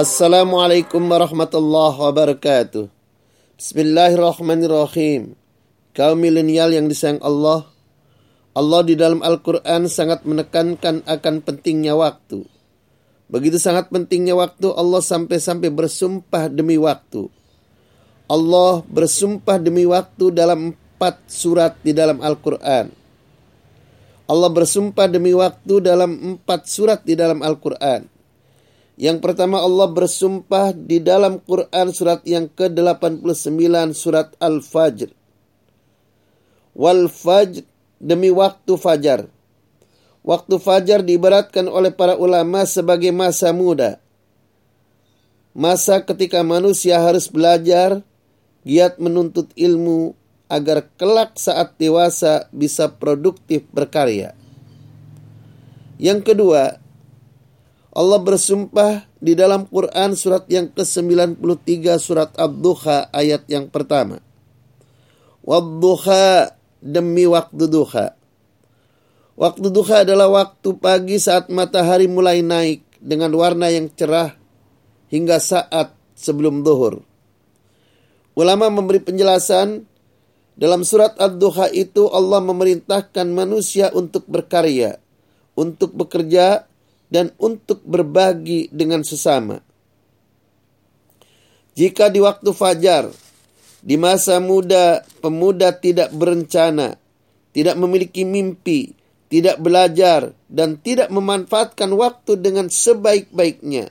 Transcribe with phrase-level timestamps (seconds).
[0.00, 2.88] Assalamualaikum warahmatullahi wabarakatuh.
[3.60, 5.36] Bismillahirrahmanirrahim.
[5.92, 7.68] Kaum milenial yang disayang Allah,
[8.56, 12.48] Allah di dalam Al-Quran sangat menekankan akan pentingnya waktu.
[13.28, 17.28] Begitu sangat pentingnya waktu, Allah sampai-sampai bersumpah demi waktu.
[18.24, 22.88] Allah bersumpah demi waktu dalam empat surat di dalam Al-Quran.
[24.32, 28.19] Allah bersumpah demi waktu dalam empat surat di dalam Al-Quran.
[29.00, 35.08] Yang pertama Allah bersumpah di dalam Quran surat yang ke-89 surat Al-Fajr.
[36.76, 37.64] Wal Fajr
[37.96, 39.24] demi waktu fajar.
[40.20, 44.04] Waktu fajar diibaratkan oleh para ulama sebagai masa muda.
[45.56, 48.04] Masa ketika manusia harus belajar,
[48.68, 50.12] giat menuntut ilmu,
[50.52, 54.36] agar kelak saat dewasa bisa produktif berkarya.
[55.96, 56.84] Yang kedua,
[57.90, 61.42] Allah bersumpah di dalam Quran surat yang ke-93
[61.98, 64.22] surat Ad-Duha ayat yang pertama.
[65.42, 68.14] Wadduha demi waktu duha.
[69.34, 74.38] Waktu duha adalah waktu pagi saat matahari mulai naik dengan warna yang cerah
[75.10, 77.02] hingga saat sebelum duhur.
[78.38, 79.82] Ulama memberi penjelasan
[80.54, 85.02] dalam surat Ad-Duha itu Allah memerintahkan manusia untuk berkarya,
[85.58, 86.69] untuk bekerja,
[87.10, 89.58] dan untuk berbagi dengan sesama.
[91.74, 93.10] Jika di waktu fajar,
[93.82, 96.94] di masa muda, pemuda tidak berencana,
[97.50, 98.94] tidak memiliki mimpi,
[99.30, 103.90] tidak belajar, dan tidak memanfaatkan waktu dengan sebaik-baiknya,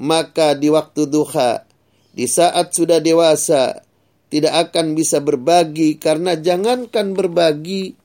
[0.00, 1.64] maka di waktu duha,
[2.12, 3.82] di saat sudah dewasa,
[4.28, 7.96] tidak akan bisa berbagi karena jangankan berbagi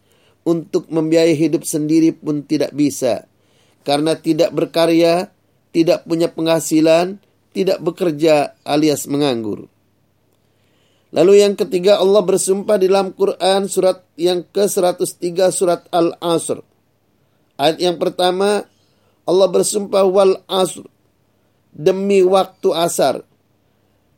[0.47, 3.27] untuk membiayai hidup sendiri pun tidak bisa.
[3.83, 5.31] Karena tidak berkarya,
[5.75, 7.19] tidak punya penghasilan,
[7.51, 9.67] tidak bekerja alias menganggur.
[11.13, 16.65] Lalu yang ketiga Allah bersumpah di dalam Quran surat yang ke-103 surat Al-Asr.
[17.61, 18.65] Ayat yang pertama
[19.23, 20.89] Allah bersumpah wal asr
[21.69, 23.21] demi waktu asar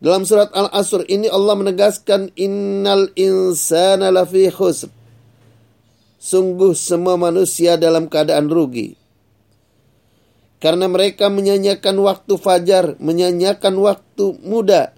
[0.05, 4.91] dalam surat Al-Asr ini Allah menegaskan innal insana lafi khusr.
[6.19, 8.97] Sungguh semua manusia dalam keadaan rugi.
[10.63, 14.95] Karena mereka menyanyikan waktu fajar, menyanyikan waktu muda.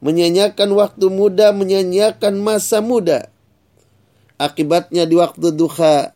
[0.00, 3.28] Menyanyikan waktu muda, menyanyikan masa muda.
[4.36, 6.12] Akibatnya di waktu duha,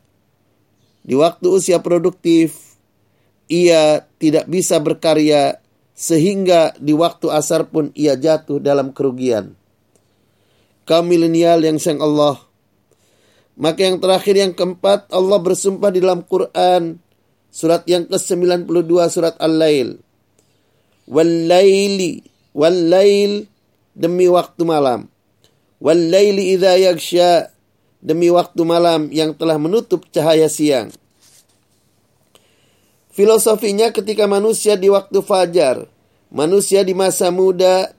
[1.00, 2.76] di waktu usia produktif,
[3.48, 5.58] ia tidak bisa berkarya
[5.96, 9.56] sehingga di waktu asar pun ia jatuh dalam kerugian.
[10.88, 12.40] Kaum milenial yang sayang Allah.
[13.60, 16.96] Maka yang terakhir yang keempat Allah bersumpah di dalam Quran
[17.50, 19.98] surat yang ke-92 surat Al-Lail.
[21.10, 23.46] Wal-laili wal-lail
[23.94, 25.06] demi waktu malam.
[25.82, 27.50] Wal-laili idza yaghsha
[28.02, 30.92] demi waktu malam yang telah menutup cahaya siang.
[33.10, 35.90] Filosofinya ketika manusia di waktu fajar,
[36.30, 37.92] manusia di masa muda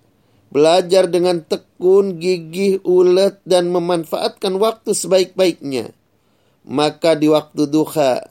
[0.51, 5.95] belajar dengan tekun, gigih, ulet dan memanfaatkan waktu sebaik-baiknya.
[6.63, 8.21] Maka di waktu duha,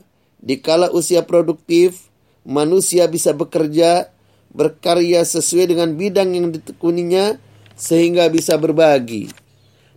[0.40, 2.08] di kala usia produktif,
[2.48, 4.08] manusia bisa bekerja,
[4.50, 7.36] berkarya sesuai dengan bidang yang ditekuninya
[7.76, 9.28] sehingga bisa berbagi.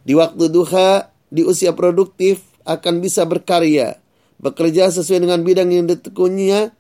[0.04, 4.00] Di waktu duha, di usia produktif akan bisa berkarya,
[4.40, 6.76] bekerja sesuai dengan bidang yang ditekuninya,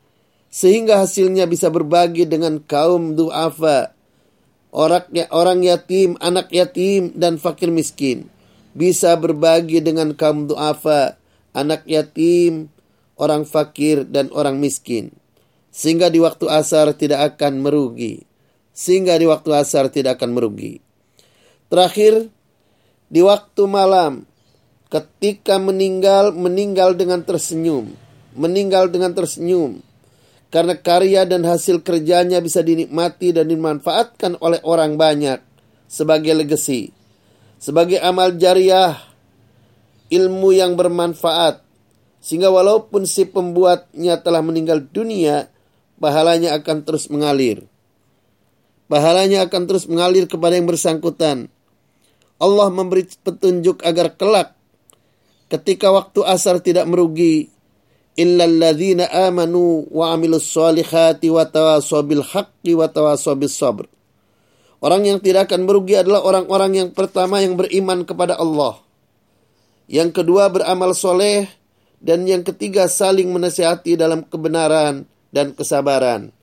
[0.52, 3.96] sehingga hasilnya bisa berbagi dengan kaum duafa,
[4.76, 8.28] orang, ya, orang yatim, anak yatim, dan fakir miskin.
[8.76, 11.16] Bisa berbagi dengan kaum duafa,
[11.56, 12.74] anak yatim,
[13.18, 15.14] orang fakir, dan orang miskin.
[15.74, 18.26] Sehingga di waktu asar tidak akan merugi.
[18.74, 20.82] Sehingga di waktu asar tidak akan merugi.
[21.70, 22.30] Terakhir,
[23.10, 24.26] di waktu malam,
[24.94, 27.94] ketika meninggal, meninggal dengan tersenyum.
[28.38, 29.82] Meninggal dengan tersenyum.
[30.54, 35.42] Karena karya dan hasil kerjanya bisa dinikmati dan dimanfaatkan oleh orang banyak
[35.90, 36.94] sebagai legasi.
[37.58, 38.94] Sebagai amal jariah,
[40.14, 41.66] ilmu yang bermanfaat.
[42.24, 45.52] Sehingga walaupun si pembuatnya telah meninggal dunia,
[46.00, 47.68] pahalanya akan terus mengalir.
[48.88, 51.52] Pahalanya akan terus mengalir kepada yang bersangkutan.
[52.40, 54.56] Allah memberi petunjuk agar kelak
[55.52, 57.54] ketika waktu asar tidak merugi
[58.18, 62.90] amanu wa amilus solihati wa tawasobil haqqi wa
[63.50, 63.86] sabr.
[64.84, 68.84] Orang yang tidak akan merugi adalah orang-orang yang pertama yang beriman kepada Allah.
[69.88, 71.48] Yang kedua beramal soleh.
[72.04, 76.36] Dan yang ketiga saling menasihati dalam kebenaran dan kesabaran.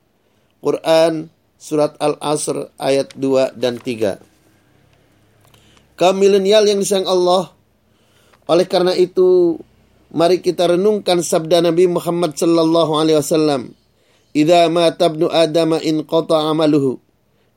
[0.57, 1.29] Quran
[1.61, 4.17] surat Al-Asr ayat 2 dan 3.
[6.01, 7.53] Kaum milenial yang disayang Allah.
[8.49, 9.61] Oleh karena itu,
[10.09, 13.77] mari kita renungkan sabda Nabi Muhammad sallallahu alaihi wasallam.
[14.33, 16.97] "Idza mata ibnu Adam in qata amaluhu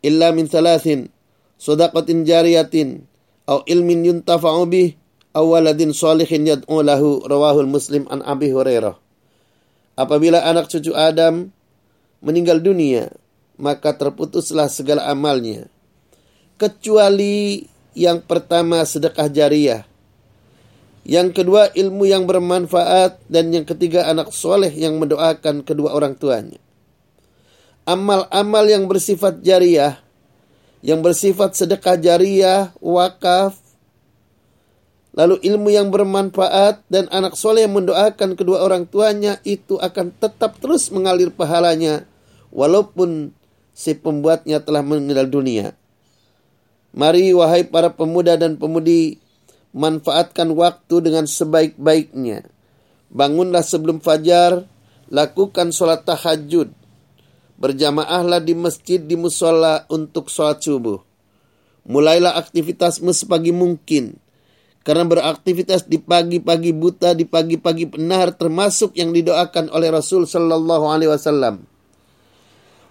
[0.04, 1.08] illa min thalathin,
[1.56, 3.08] sadaqatin jariyatin
[3.48, 4.92] aw ilmin yuntafa'u bih
[5.34, 8.94] aw waladin shalihin yad'u lahu." Rawahul Muslim an Abi Hurairah.
[9.94, 11.50] Apabila anak cucu Adam
[12.24, 13.12] meninggal dunia,
[13.60, 15.70] maka terputuslah segala amalnya.
[16.58, 19.82] Kecuali yang pertama sedekah jariah.
[21.04, 26.58] Yang kedua ilmu yang bermanfaat dan yang ketiga anak soleh yang mendoakan kedua orang tuanya.
[27.84, 30.00] Amal-amal yang bersifat jariah,
[30.80, 33.60] yang bersifat sedekah jariah, wakaf,
[35.14, 40.58] lalu ilmu yang bermanfaat dan anak soleh yang mendoakan kedua orang tuanya itu akan tetap
[40.58, 42.02] terus mengalir pahalanya
[42.50, 43.30] walaupun
[43.74, 45.74] si pembuatnya telah meninggal dunia.
[46.94, 49.18] Mari wahai para pemuda dan pemudi,
[49.74, 52.46] manfaatkan waktu dengan sebaik-baiknya.
[53.10, 54.62] Bangunlah sebelum fajar,
[55.10, 56.70] lakukan sholat tahajud.
[57.58, 61.02] Berjamaahlah di masjid di musola untuk sholat subuh.
[61.86, 64.23] Mulailah aktivitasmu sepagi mungkin.
[64.84, 71.08] Karena beraktivitas di pagi-pagi buta, di pagi-pagi benar termasuk yang didoakan oleh Rasul Sallallahu Alaihi
[71.08, 71.64] Wasallam.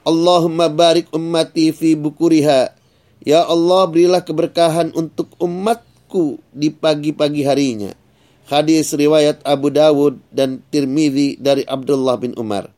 [0.01, 2.74] Allahumma barik ummati fi bukuriha.
[3.22, 7.94] Ya Allah berilah keberkahan untuk umatku di pagi-pagi harinya.
[8.50, 12.74] Hadis riwayat Abu Dawud dan Tirmidzi dari Abdullah bin Umar.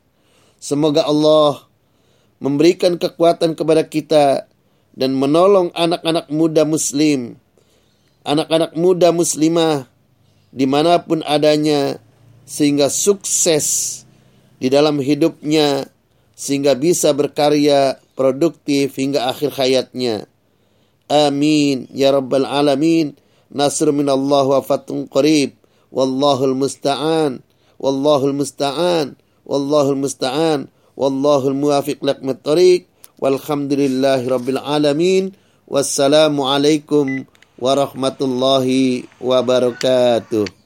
[0.60, 1.66] Semoga Allah
[2.44, 4.46] memberikan kekuatan kepada kita
[4.94, 7.42] dan menolong anak-anak muda muslim,
[8.26, 9.88] anak-anak muda muslimah
[10.50, 12.02] di mana pun adanya
[12.44, 14.02] sehingga sukses
[14.58, 15.88] di dalam hidupnya
[16.36, 20.28] sehingga bisa berkarya produktif hingga akhir hayatnya.
[21.06, 23.14] Amin ya rabbal alamin.
[23.54, 25.54] Nasr min Allah wa fatun qarib.
[25.94, 27.46] Wallahul musta'an.
[27.78, 29.16] Wallahul musta'an.
[29.46, 30.68] Wallahul musta'an.
[30.98, 32.90] Wallahul muwafiq lakmat tariq.
[33.22, 35.32] Walhamdulillahi rabbil alamin.
[35.70, 37.30] Wassalamu alaikum
[37.60, 40.65] warahmatullahi wabarakatuh.